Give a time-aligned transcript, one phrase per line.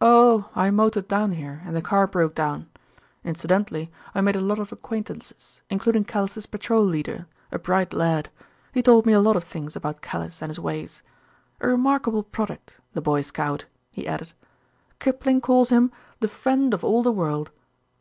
[0.00, 0.50] "Oh!
[0.54, 2.68] I motored down here, and the car broke down.
[3.24, 8.30] Incidentally I made a lot of acquaintances, including Callice's patrol leader, a bright lad.
[8.72, 11.02] He told me a lot of things about Callice and his ways.
[11.60, 14.32] A remarkable product the boy scout," he added.
[15.00, 15.90] "Kipling calls him
[16.20, 17.50] 'the friend of all the world.'"